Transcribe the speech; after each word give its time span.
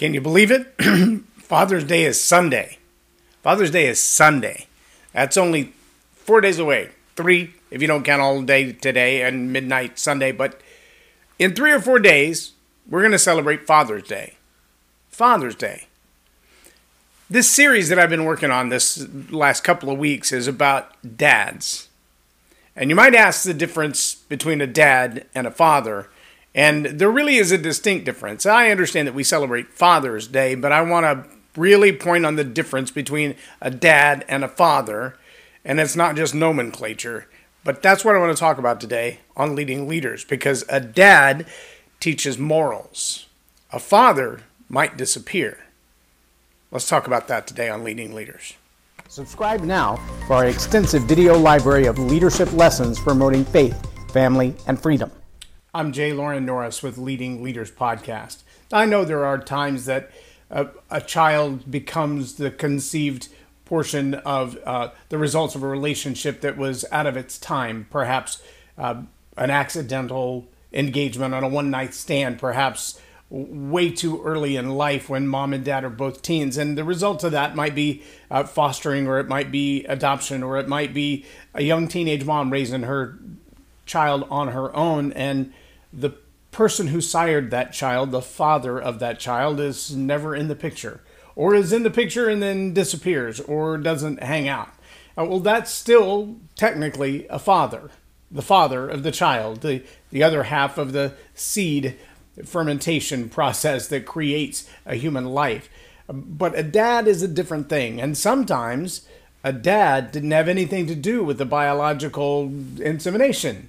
Can 0.00 0.14
you 0.14 0.22
believe 0.22 0.50
it? 0.50 0.66
Father's 1.36 1.84
Day 1.84 2.04
is 2.04 2.18
Sunday. 2.18 2.78
Father's 3.42 3.70
Day 3.70 3.86
is 3.86 4.02
Sunday. 4.02 4.66
That's 5.12 5.36
only 5.36 5.74
four 6.14 6.40
days 6.40 6.58
away. 6.58 6.88
Three, 7.16 7.52
if 7.70 7.82
you 7.82 7.86
don't 7.86 8.02
count 8.02 8.22
all 8.22 8.40
day 8.40 8.72
today 8.72 9.20
and 9.20 9.52
midnight 9.52 9.98
Sunday. 9.98 10.32
But 10.32 10.58
in 11.38 11.54
three 11.54 11.70
or 11.70 11.80
four 11.80 11.98
days, 11.98 12.52
we're 12.88 13.02
going 13.02 13.12
to 13.12 13.18
celebrate 13.18 13.66
Father's 13.66 14.04
Day. 14.04 14.36
Father's 15.10 15.54
Day. 15.54 15.86
This 17.28 17.50
series 17.50 17.90
that 17.90 17.98
I've 17.98 18.08
been 18.08 18.24
working 18.24 18.50
on 18.50 18.70
this 18.70 19.06
last 19.30 19.64
couple 19.64 19.90
of 19.90 19.98
weeks 19.98 20.32
is 20.32 20.48
about 20.48 20.96
dads. 21.18 21.90
And 22.74 22.88
you 22.88 22.96
might 22.96 23.14
ask 23.14 23.42
the 23.42 23.52
difference 23.52 24.14
between 24.14 24.62
a 24.62 24.66
dad 24.66 25.26
and 25.34 25.46
a 25.46 25.50
father. 25.50 26.08
And 26.54 26.86
there 26.86 27.10
really 27.10 27.36
is 27.36 27.52
a 27.52 27.58
distinct 27.58 28.04
difference. 28.04 28.44
I 28.44 28.70
understand 28.70 29.06
that 29.06 29.14
we 29.14 29.22
celebrate 29.22 29.72
Father's 29.72 30.26
Day, 30.26 30.54
but 30.54 30.72
I 30.72 30.82
want 30.82 31.04
to 31.04 31.60
really 31.60 31.92
point 31.92 32.26
on 32.26 32.36
the 32.36 32.44
difference 32.44 32.90
between 32.90 33.36
a 33.60 33.70
dad 33.70 34.24
and 34.28 34.44
a 34.44 34.48
father. 34.48 35.16
And 35.64 35.78
it's 35.78 35.96
not 35.96 36.16
just 36.16 36.34
nomenclature, 36.34 37.28
but 37.64 37.82
that's 37.82 38.04
what 38.04 38.16
I 38.16 38.18
want 38.18 38.36
to 38.36 38.40
talk 38.40 38.58
about 38.58 38.80
today 38.80 39.20
on 39.36 39.54
leading 39.54 39.86
leaders 39.86 40.24
because 40.24 40.64
a 40.68 40.80
dad 40.80 41.46
teaches 42.00 42.38
morals, 42.38 43.26
a 43.72 43.78
father 43.78 44.40
might 44.68 44.96
disappear. 44.96 45.58
Let's 46.70 46.88
talk 46.88 47.06
about 47.06 47.28
that 47.28 47.46
today 47.46 47.68
on 47.68 47.82
Leading 47.82 48.14
Leaders. 48.14 48.54
Subscribe 49.08 49.62
now 49.62 49.96
for 50.28 50.34
our 50.34 50.46
extensive 50.46 51.02
video 51.02 51.36
library 51.36 51.86
of 51.86 51.98
leadership 51.98 52.52
lessons 52.52 53.00
promoting 53.00 53.44
faith, 53.44 53.76
family, 54.12 54.54
and 54.68 54.80
freedom. 54.80 55.10
I'm 55.72 55.92
J 55.92 56.12
Loren 56.12 56.46
Norris 56.46 56.82
with 56.82 56.98
Leading 56.98 57.44
Leaders 57.44 57.70
Podcast. 57.70 58.38
I 58.72 58.86
know 58.86 59.04
there 59.04 59.24
are 59.24 59.38
times 59.38 59.84
that 59.84 60.10
a, 60.50 60.66
a 60.90 61.00
child 61.00 61.70
becomes 61.70 62.34
the 62.34 62.50
conceived 62.50 63.28
portion 63.66 64.14
of 64.14 64.58
uh, 64.66 64.90
the 65.10 65.18
results 65.18 65.54
of 65.54 65.62
a 65.62 65.68
relationship 65.68 66.40
that 66.40 66.56
was 66.56 66.84
out 66.90 67.06
of 67.06 67.16
its 67.16 67.38
time, 67.38 67.86
perhaps 67.88 68.42
uh, 68.76 69.02
an 69.36 69.50
accidental 69.50 70.48
engagement 70.72 71.34
on 71.34 71.44
a 71.44 71.48
one 71.48 71.70
night 71.70 71.94
stand, 71.94 72.40
perhaps 72.40 73.00
way 73.28 73.92
too 73.92 74.20
early 74.24 74.56
in 74.56 74.70
life 74.70 75.08
when 75.08 75.28
mom 75.28 75.52
and 75.52 75.64
dad 75.64 75.84
are 75.84 75.88
both 75.88 76.20
teens. 76.20 76.56
And 76.56 76.76
the 76.76 76.82
result 76.82 77.22
of 77.22 77.30
that 77.30 77.54
might 77.54 77.76
be 77.76 78.02
uh, 78.28 78.42
fostering, 78.42 79.06
or 79.06 79.20
it 79.20 79.28
might 79.28 79.52
be 79.52 79.84
adoption, 79.84 80.42
or 80.42 80.58
it 80.58 80.66
might 80.66 80.92
be 80.92 81.24
a 81.54 81.62
young 81.62 81.86
teenage 81.86 82.24
mom 82.24 82.50
raising 82.50 82.82
her 82.82 83.20
child 83.86 84.26
on 84.30 84.48
her 84.48 84.74
own. 84.74 85.12
And 85.12 85.52
the 85.92 86.10
person 86.50 86.88
who 86.88 87.00
sired 87.00 87.50
that 87.50 87.72
child, 87.72 88.10
the 88.10 88.22
father 88.22 88.80
of 88.80 88.98
that 88.98 89.18
child, 89.18 89.60
is 89.60 89.94
never 89.94 90.34
in 90.34 90.48
the 90.48 90.56
picture, 90.56 91.00
or 91.36 91.54
is 91.54 91.72
in 91.72 91.82
the 91.82 91.90
picture 91.90 92.28
and 92.28 92.42
then 92.42 92.74
disappears, 92.74 93.40
or 93.40 93.78
doesn't 93.78 94.22
hang 94.22 94.48
out. 94.48 94.70
Uh, 95.16 95.24
well, 95.24 95.40
that's 95.40 95.70
still 95.70 96.36
technically 96.56 97.26
a 97.28 97.38
father, 97.38 97.90
the 98.30 98.42
father 98.42 98.88
of 98.88 99.02
the 99.02 99.12
child, 99.12 99.60
the, 99.60 99.82
the 100.10 100.22
other 100.22 100.44
half 100.44 100.78
of 100.78 100.92
the 100.92 101.14
seed 101.34 101.96
fermentation 102.44 103.28
process 103.30 103.88
that 103.88 104.06
creates 104.06 104.68
a 104.86 104.94
human 104.94 105.26
life. 105.26 105.68
But 106.08 106.58
a 106.58 106.62
dad 106.62 107.06
is 107.06 107.22
a 107.22 107.28
different 107.28 107.68
thing. 107.68 108.00
And 108.00 108.18
sometimes 108.18 109.06
a 109.44 109.52
dad 109.52 110.10
didn't 110.10 110.32
have 110.32 110.48
anything 110.48 110.86
to 110.88 110.94
do 110.96 111.22
with 111.22 111.38
the 111.38 111.44
biological 111.44 112.52
insemination 112.80 113.68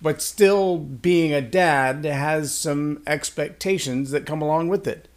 but 0.00 0.22
still 0.22 0.78
being 0.78 1.32
a 1.32 1.40
dad 1.40 2.04
has 2.04 2.54
some 2.54 3.02
expectations 3.06 4.10
that 4.10 4.26
come 4.26 4.40
along 4.40 4.68
with 4.68 4.86
it. 4.86 5.08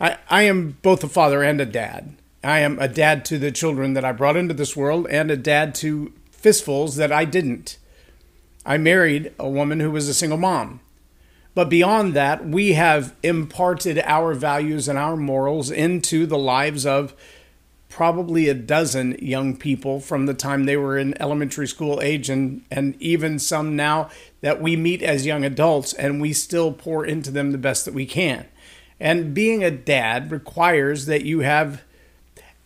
I, 0.00 0.18
I 0.28 0.42
am 0.42 0.78
both 0.82 1.02
a 1.04 1.08
father 1.08 1.42
and 1.42 1.60
a 1.60 1.66
dad. 1.66 2.16
I 2.42 2.60
am 2.60 2.78
a 2.78 2.88
dad 2.88 3.24
to 3.26 3.38
the 3.38 3.50
children 3.50 3.94
that 3.94 4.04
I 4.04 4.12
brought 4.12 4.36
into 4.36 4.54
this 4.54 4.76
world 4.76 5.06
and 5.10 5.30
a 5.30 5.36
dad 5.36 5.74
to 5.76 6.12
fistfuls 6.30 6.96
that 6.96 7.12
I 7.12 7.24
didn't. 7.24 7.78
I 8.64 8.78
married 8.78 9.32
a 9.38 9.48
woman 9.48 9.80
who 9.80 9.90
was 9.90 10.08
a 10.08 10.14
single 10.14 10.38
mom. 10.38 10.80
But 11.54 11.68
beyond 11.68 12.14
that, 12.14 12.46
we 12.46 12.74
have 12.74 13.16
imparted 13.22 13.98
our 14.04 14.34
values 14.34 14.86
and 14.86 14.96
our 14.96 15.16
morals 15.16 15.70
into 15.70 16.26
the 16.26 16.38
lives 16.38 16.86
of 16.86 17.14
probably 17.88 18.48
a 18.48 18.54
dozen 18.54 19.16
young 19.20 19.56
people 19.56 19.98
from 20.00 20.26
the 20.26 20.34
time 20.34 20.64
they 20.64 20.76
were 20.76 20.98
in 20.98 21.20
elementary 21.20 21.66
school 21.66 22.00
age 22.02 22.28
and 22.28 22.62
and 22.70 23.00
even 23.00 23.38
some 23.38 23.74
now 23.74 24.10
that 24.40 24.60
we 24.60 24.76
meet 24.76 25.02
as 25.02 25.26
young 25.26 25.44
adults 25.44 25.92
and 25.94 26.20
we 26.20 26.32
still 26.32 26.72
pour 26.72 27.04
into 27.04 27.30
them 27.30 27.50
the 27.50 27.58
best 27.58 27.84
that 27.84 27.94
we 27.94 28.06
can. 28.06 28.46
And 29.00 29.32
being 29.32 29.62
a 29.64 29.70
dad 29.70 30.30
requires 30.30 31.06
that 31.06 31.24
you 31.24 31.40
have 31.40 31.82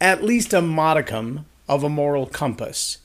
at 0.00 0.22
least 0.22 0.52
a 0.52 0.60
modicum 0.60 1.46
of 1.68 1.82
a 1.82 1.88
moral 1.88 2.26
compass 2.26 2.98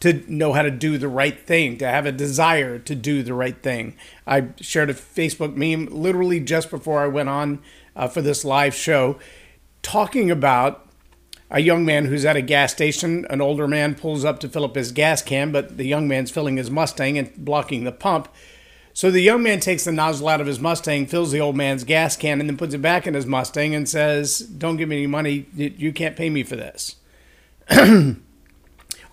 to 0.00 0.22
know 0.28 0.52
how 0.52 0.62
to 0.62 0.70
do 0.70 0.98
the 0.98 1.08
right 1.08 1.38
thing, 1.38 1.78
to 1.78 1.86
have 1.86 2.06
a 2.06 2.12
desire 2.12 2.78
to 2.78 2.94
do 2.94 3.22
the 3.22 3.34
right 3.34 3.62
thing. 3.62 3.96
I 4.26 4.48
shared 4.60 4.90
a 4.90 4.94
Facebook 4.94 5.56
meme 5.56 5.86
literally 5.90 6.38
just 6.38 6.70
before 6.70 7.02
I 7.02 7.06
went 7.06 7.30
on 7.30 7.60
uh, 7.94 8.08
for 8.08 8.20
this 8.20 8.44
live 8.44 8.74
show 8.74 9.18
talking 9.82 10.30
about 10.30 10.85
a 11.50 11.60
young 11.60 11.84
man 11.84 12.06
who's 12.06 12.24
at 12.24 12.36
a 12.36 12.42
gas 12.42 12.72
station. 12.72 13.26
An 13.30 13.40
older 13.40 13.68
man 13.68 13.94
pulls 13.94 14.24
up 14.24 14.40
to 14.40 14.48
fill 14.48 14.64
up 14.64 14.74
his 14.74 14.92
gas 14.92 15.22
can, 15.22 15.52
but 15.52 15.76
the 15.76 15.84
young 15.86 16.08
man's 16.08 16.30
filling 16.30 16.56
his 16.56 16.70
Mustang 16.70 17.18
and 17.18 17.32
blocking 17.36 17.84
the 17.84 17.92
pump. 17.92 18.28
So 18.92 19.10
the 19.10 19.20
young 19.20 19.42
man 19.42 19.60
takes 19.60 19.84
the 19.84 19.92
nozzle 19.92 20.28
out 20.28 20.40
of 20.40 20.46
his 20.46 20.58
Mustang, 20.58 21.06
fills 21.06 21.30
the 21.30 21.40
old 21.40 21.54
man's 21.54 21.84
gas 21.84 22.16
can, 22.16 22.40
and 22.40 22.48
then 22.48 22.56
puts 22.56 22.74
it 22.74 22.80
back 22.80 23.06
in 23.06 23.14
his 23.14 23.26
Mustang 23.26 23.74
and 23.74 23.88
says, 23.88 24.38
Don't 24.38 24.76
give 24.76 24.88
me 24.88 24.96
any 24.96 25.06
money. 25.06 25.46
You 25.54 25.92
can't 25.92 26.16
pay 26.16 26.30
me 26.30 26.42
for 26.42 26.56
this. 26.56 26.96
okay, 27.70 28.16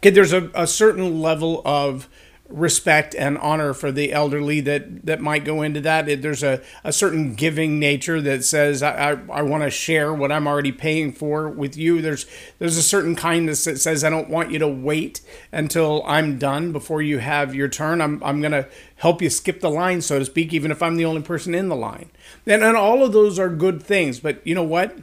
there's 0.01 0.31
a, 0.31 0.49
a 0.53 0.67
certain 0.67 1.22
level 1.22 1.61
of 1.66 2.07
respect 2.49 3.15
and 3.15 3.37
honor 3.37 3.73
for 3.73 3.91
the 3.91 4.11
elderly 4.11 4.59
that 4.59 5.05
that 5.05 5.21
might 5.21 5.45
go 5.45 5.61
into 5.61 5.81
that. 5.81 6.05
There's 6.21 6.43
a, 6.43 6.61
a 6.83 6.91
certain 6.91 7.35
giving 7.35 7.79
nature 7.79 8.21
that 8.21 8.43
says 8.43 8.83
I, 8.83 9.11
I, 9.11 9.39
I 9.39 9.41
want 9.41 9.63
to 9.63 9.69
share 9.69 10.13
what 10.13 10.31
I'm 10.31 10.47
already 10.47 10.71
paying 10.71 11.13
for 11.13 11.49
with 11.49 11.77
you. 11.77 12.01
There's 12.01 12.25
there's 12.59 12.77
a 12.77 12.83
certain 12.83 13.15
kindness 13.15 13.63
that 13.63 13.79
says 13.79 14.03
I 14.03 14.09
don't 14.09 14.29
want 14.29 14.51
you 14.51 14.59
to 14.59 14.67
wait 14.67 15.21
until 15.51 16.03
I'm 16.05 16.37
done 16.37 16.71
before 16.71 17.01
you 17.01 17.19
have 17.19 17.55
your 17.55 17.69
turn. 17.69 18.01
I'm 18.01 18.21
I'm 18.23 18.41
gonna 18.41 18.67
help 18.97 19.21
you 19.21 19.29
skip 19.29 19.61
the 19.61 19.71
line, 19.71 20.01
so 20.01 20.19
to 20.19 20.25
speak, 20.25 20.53
even 20.53 20.71
if 20.71 20.83
I'm 20.83 20.97
the 20.97 21.05
only 21.05 21.21
person 21.21 21.55
in 21.55 21.69
the 21.69 21.75
line. 21.75 22.11
And 22.45 22.63
and 22.63 22.77
all 22.77 23.03
of 23.03 23.13
those 23.13 23.39
are 23.39 23.49
good 23.49 23.81
things, 23.81 24.19
but 24.19 24.45
you 24.45 24.53
know 24.53 24.63
what? 24.63 24.97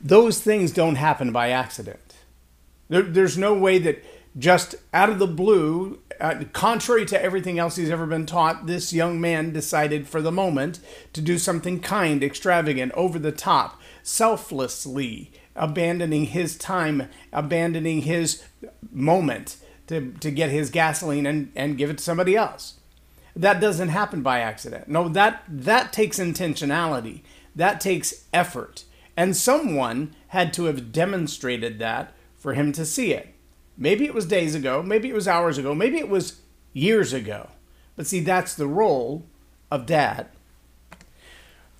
Those 0.00 0.40
things 0.40 0.72
don't 0.72 0.96
happen 0.96 1.32
by 1.32 1.50
accident. 1.50 2.16
There, 2.88 3.02
there's 3.02 3.36
no 3.36 3.54
way 3.54 3.78
that 3.78 4.04
just 4.38 4.76
out 4.94 5.10
of 5.10 5.18
the 5.18 5.26
blue, 5.26 6.00
uh, 6.20 6.44
contrary 6.52 7.06
to 7.06 7.22
everything 7.22 7.58
else 7.58 7.76
he's 7.76 7.90
ever 7.90 8.06
been 8.06 8.26
taught, 8.26 8.66
this 8.66 8.92
young 8.92 9.20
man 9.20 9.52
decided 9.52 10.08
for 10.08 10.20
the 10.20 10.32
moment 10.32 10.80
to 11.12 11.20
do 11.20 11.38
something 11.38 11.80
kind, 11.80 12.22
extravagant, 12.22 12.92
over 12.92 13.18
the 13.18 13.32
top, 13.32 13.80
selflessly, 14.02 15.30
abandoning 15.54 16.26
his 16.26 16.56
time, 16.56 17.08
abandoning 17.32 18.02
his 18.02 18.44
moment 18.92 19.56
to, 19.86 20.12
to 20.20 20.30
get 20.30 20.50
his 20.50 20.70
gasoline 20.70 21.26
and, 21.26 21.52
and 21.54 21.78
give 21.78 21.90
it 21.90 21.98
to 21.98 22.04
somebody 22.04 22.36
else. 22.36 22.74
That 23.34 23.60
doesn't 23.60 23.90
happen 23.90 24.22
by 24.22 24.40
accident. 24.40 24.88
No, 24.88 25.08
that, 25.08 25.44
that 25.48 25.92
takes 25.92 26.18
intentionality, 26.18 27.22
that 27.54 27.80
takes 27.80 28.24
effort. 28.32 28.84
And 29.16 29.36
someone 29.36 30.14
had 30.28 30.52
to 30.54 30.64
have 30.64 30.92
demonstrated 30.92 31.78
that 31.78 32.12
for 32.36 32.54
him 32.54 32.72
to 32.72 32.84
see 32.84 33.12
it. 33.12 33.34
Maybe 33.78 34.04
it 34.04 34.12
was 34.12 34.26
days 34.26 34.56
ago, 34.56 34.82
maybe 34.82 35.08
it 35.08 35.14
was 35.14 35.28
hours 35.28 35.56
ago, 35.56 35.74
maybe 35.74 35.98
it 35.98 36.08
was 36.08 36.40
years 36.72 37.12
ago. 37.12 37.48
But 37.96 38.08
see, 38.08 38.20
that's 38.20 38.54
the 38.54 38.66
role 38.66 39.24
of 39.70 39.86
dad. 39.86 40.26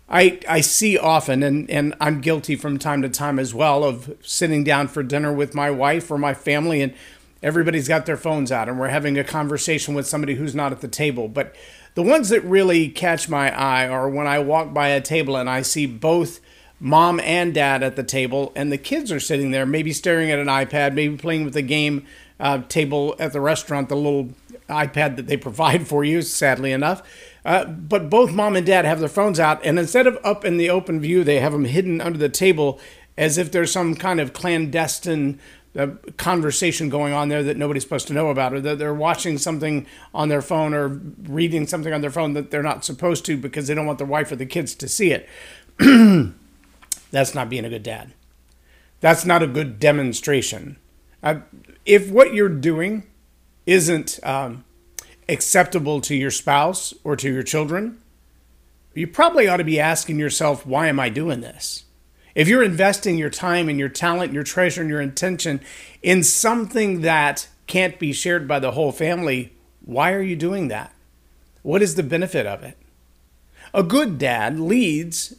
I, 0.08 0.40
I 0.48 0.60
see 0.62 0.96
often, 0.96 1.42
and, 1.42 1.68
and 1.68 1.94
I'm 2.00 2.20
guilty 2.20 2.56
from 2.56 2.78
time 2.78 3.02
to 3.02 3.08
time 3.08 3.38
as 3.38 3.52
well, 3.52 3.84
of 3.84 4.16
sitting 4.22 4.64
down 4.64 4.88
for 4.88 5.02
dinner 5.02 5.32
with 5.32 5.54
my 5.54 5.70
wife 5.70 6.10
or 6.10 6.16
my 6.16 6.32
family, 6.32 6.80
and 6.80 6.94
everybody's 7.42 7.88
got 7.88 8.06
their 8.06 8.16
phones 8.16 8.50
out, 8.50 8.68
and 8.68 8.78
we're 8.78 8.88
having 8.88 9.18
a 9.18 9.24
conversation 9.24 9.94
with 9.94 10.06
somebody 10.06 10.36
who's 10.36 10.54
not 10.54 10.72
at 10.72 10.80
the 10.80 10.88
table. 10.88 11.28
But 11.28 11.54
the 11.94 12.02
ones 12.02 12.28
that 12.28 12.44
really 12.44 12.88
catch 12.88 13.28
my 13.28 13.50
eye 13.54 13.88
are 13.88 14.08
when 14.08 14.26
I 14.26 14.38
walk 14.38 14.72
by 14.72 14.88
a 14.88 15.00
table 15.00 15.36
and 15.36 15.50
I 15.50 15.62
see 15.62 15.84
both 15.84 16.40
mom 16.80 17.20
and 17.20 17.54
dad 17.54 17.82
at 17.82 17.96
the 17.96 18.02
table, 18.02 18.52
and 18.54 18.70
the 18.70 18.78
kids 18.78 19.10
are 19.10 19.20
sitting 19.20 19.50
there, 19.50 19.66
maybe 19.66 19.92
staring 19.92 20.30
at 20.30 20.38
an 20.38 20.46
iPad, 20.46 20.94
maybe 20.94 21.16
playing 21.16 21.44
with 21.44 21.54
the 21.54 21.62
game 21.62 22.06
uh, 22.40 22.62
table 22.68 23.16
at 23.18 23.32
the 23.32 23.40
restaurant, 23.40 23.88
the 23.88 23.96
little 23.96 24.30
iPad 24.68 25.16
that 25.16 25.26
they 25.26 25.36
provide 25.36 25.86
for 25.88 26.04
you, 26.04 26.22
sadly 26.22 26.72
enough. 26.72 27.02
Uh, 27.44 27.64
but 27.64 28.10
both 28.10 28.30
mom 28.30 28.56
and 28.56 28.66
dad 28.66 28.84
have 28.84 29.00
their 29.00 29.08
phones 29.08 29.40
out, 29.40 29.64
and 29.64 29.78
instead 29.78 30.06
of 30.06 30.18
up 30.22 30.44
in 30.44 30.56
the 30.56 30.70
open 30.70 31.00
view, 31.00 31.24
they 31.24 31.40
have 31.40 31.52
them 31.52 31.64
hidden 31.64 32.00
under 32.00 32.18
the 32.18 32.28
table 32.28 32.78
as 33.16 33.36
if 33.36 33.50
there's 33.50 33.72
some 33.72 33.94
kind 33.94 34.20
of 34.20 34.32
clandestine 34.32 35.40
a 35.74 35.88
conversation 36.16 36.88
going 36.88 37.12
on 37.12 37.28
there 37.28 37.42
that 37.42 37.56
nobody's 37.56 37.84
supposed 37.84 38.08
to 38.08 38.12
know 38.12 38.30
about, 38.30 38.52
or 38.52 38.60
that 38.60 38.78
they're 38.78 38.94
watching 38.94 39.38
something 39.38 39.86
on 40.12 40.28
their 40.28 40.42
phone 40.42 40.74
or 40.74 40.88
reading 40.88 41.66
something 41.66 41.92
on 41.92 42.00
their 42.00 42.10
phone 42.10 42.32
that 42.32 42.50
they're 42.50 42.62
not 42.62 42.84
supposed 42.84 43.24
to 43.26 43.36
because 43.36 43.68
they 43.68 43.74
don't 43.74 43.86
want 43.86 43.98
their 43.98 44.06
wife 44.06 44.32
or 44.32 44.36
the 44.36 44.46
kids 44.46 44.74
to 44.74 44.88
see 44.88 45.12
it. 45.12 45.28
That's 47.10 47.34
not 47.34 47.48
being 47.48 47.64
a 47.64 47.70
good 47.70 47.82
dad. 47.82 48.12
That's 49.00 49.24
not 49.24 49.42
a 49.42 49.46
good 49.46 49.78
demonstration. 49.78 50.76
Uh, 51.22 51.40
if 51.86 52.10
what 52.10 52.34
you're 52.34 52.48
doing 52.48 53.04
isn't 53.66 54.18
um, 54.22 54.64
acceptable 55.28 56.00
to 56.02 56.14
your 56.14 56.30
spouse 56.30 56.94
or 57.04 57.16
to 57.16 57.32
your 57.32 57.42
children, 57.42 58.00
you 58.94 59.06
probably 59.06 59.46
ought 59.46 59.58
to 59.58 59.64
be 59.64 59.78
asking 59.78 60.18
yourself, 60.18 60.66
why 60.66 60.88
am 60.88 60.98
I 60.98 61.08
doing 61.08 61.40
this? 61.40 61.84
If 62.34 62.48
you're 62.48 62.62
investing 62.62 63.18
your 63.18 63.30
time 63.30 63.68
and 63.68 63.78
your 63.78 63.88
talent, 63.88 64.32
your 64.32 64.42
treasure, 64.42 64.80
and 64.80 64.90
your 64.90 65.00
intention 65.00 65.60
in 66.02 66.22
something 66.22 67.00
that 67.02 67.48
can't 67.66 67.98
be 67.98 68.12
shared 68.12 68.48
by 68.48 68.58
the 68.58 68.72
whole 68.72 68.92
family, 68.92 69.52
why 69.84 70.12
are 70.12 70.22
you 70.22 70.36
doing 70.36 70.68
that? 70.68 70.92
What 71.62 71.82
is 71.82 71.94
the 71.94 72.02
benefit 72.02 72.46
of 72.46 72.62
it? 72.62 72.76
A 73.74 73.82
good 73.82 74.18
dad 74.18 74.58
leads 74.58 75.34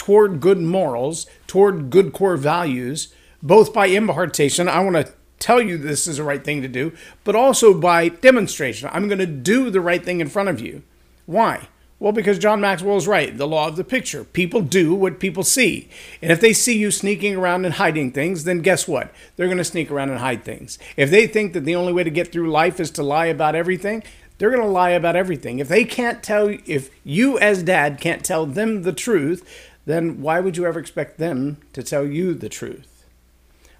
toward 0.00 0.40
good 0.40 0.58
morals, 0.58 1.26
toward 1.46 1.90
good 1.90 2.10
core 2.14 2.38
values, 2.38 3.12
both 3.42 3.74
by 3.74 3.84
impartation. 3.84 4.66
I 4.66 4.80
want 4.80 4.96
to 4.96 5.12
tell 5.38 5.60
you 5.60 5.76
this 5.76 6.06
is 6.06 6.16
the 6.16 6.24
right 6.24 6.42
thing 6.42 6.62
to 6.62 6.68
do, 6.68 6.94
but 7.22 7.36
also 7.36 7.78
by 7.78 8.08
demonstration. 8.08 8.88
I'm 8.94 9.08
going 9.08 9.18
to 9.18 9.26
do 9.26 9.68
the 9.68 9.82
right 9.82 10.02
thing 10.02 10.22
in 10.22 10.30
front 10.30 10.48
of 10.48 10.58
you. 10.58 10.84
Why? 11.26 11.68
Well, 11.98 12.12
because 12.12 12.38
John 12.38 12.62
Maxwell 12.62 12.96
is 12.96 13.06
right. 13.06 13.36
The 13.36 13.46
law 13.46 13.68
of 13.68 13.76
the 13.76 13.84
picture. 13.84 14.24
People 14.24 14.62
do 14.62 14.94
what 14.94 15.20
people 15.20 15.44
see. 15.44 15.90
And 16.22 16.32
if 16.32 16.40
they 16.40 16.54
see 16.54 16.78
you 16.78 16.90
sneaking 16.90 17.36
around 17.36 17.66
and 17.66 17.74
hiding 17.74 18.12
things, 18.12 18.44
then 18.44 18.60
guess 18.60 18.88
what? 18.88 19.12
They're 19.36 19.48
going 19.48 19.58
to 19.58 19.64
sneak 19.64 19.90
around 19.90 20.08
and 20.08 20.20
hide 20.20 20.44
things. 20.44 20.78
If 20.96 21.10
they 21.10 21.26
think 21.26 21.52
that 21.52 21.66
the 21.66 21.76
only 21.76 21.92
way 21.92 22.04
to 22.04 22.10
get 22.10 22.32
through 22.32 22.50
life 22.50 22.80
is 22.80 22.90
to 22.92 23.02
lie 23.02 23.26
about 23.26 23.54
everything, 23.54 24.02
they're 24.40 24.50
going 24.50 24.62
to 24.62 24.68
lie 24.68 24.92
about 24.92 25.16
everything. 25.16 25.58
If 25.58 25.68
they 25.68 25.84
can't 25.84 26.22
tell, 26.22 26.48
if 26.64 26.88
you 27.04 27.38
as 27.38 27.62
dad 27.62 28.00
can't 28.00 28.24
tell 28.24 28.46
them 28.46 28.84
the 28.84 28.94
truth, 28.94 29.46
then 29.86 30.20
why 30.20 30.40
would 30.40 30.56
you 30.56 30.66
ever 30.66 30.78
expect 30.78 31.18
them 31.18 31.58
to 31.72 31.82
tell 31.82 32.06
you 32.06 32.34
the 32.34 32.48
truth? 32.48 33.06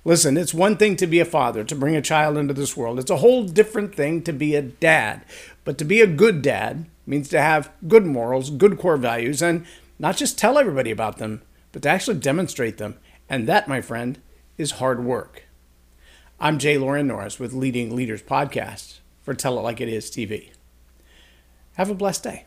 Listen, 0.05 0.39
it's 0.39 0.55
one 0.55 0.77
thing 0.77 0.97
to 0.97 1.07
be 1.07 1.21
a 1.21 1.27
father, 1.27 1.63
to 1.63 1.75
bring 1.75 1.95
a 1.95 2.01
child 2.01 2.39
into 2.39 2.55
this 2.55 2.77
world. 2.77 2.99
It's 2.99 3.11
a 3.11 3.19
whole 3.19 3.45
different 3.45 3.95
thing 3.95 4.23
to 4.23 4.33
be 4.33 4.55
a 4.55 4.63
dad. 4.63 5.25
But 5.65 5.77
to 5.79 5.85
be 5.85 6.01
a 6.01 6.07
good 6.07 6.41
dad 6.41 6.87
means 7.07 7.29
to 7.29 7.41
have 7.41 7.71
good 7.87 8.07
morals, 8.07 8.49
good 8.49 8.79
core 8.79 8.97
values, 8.97 9.43
and 9.43 9.67
not 9.99 10.17
just 10.17 10.39
tell 10.39 10.57
everybody 10.57 10.91
about 10.91 11.19
them, 11.19 11.43
but 11.73 11.83
to 11.83 11.91
actually 11.91 12.19
demonstrate 12.19 12.79
them. 12.79 12.97
And 13.29 13.47
that, 13.47 13.69
my 13.69 13.83
friend, 13.83 14.19
is 14.57 14.73
hard 14.73 15.05
work. 15.05 15.45
I'm 16.41 16.59
J 16.59 16.79
Loren 16.79 17.07
Norris 17.07 17.39
with 17.39 17.53
Leading 17.53 17.95
Leaders 17.95 18.23
Podcast 18.23 19.01
for 19.21 19.35
Tell 19.35 19.59
It 19.59 19.63
Like 19.63 19.83
It 19.83 19.91
Is 19.91 20.11
TV. 20.11 20.49
Have 21.75 21.91
a 21.91 21.95
blessed 21.95 22.25
day. 22.25 22.47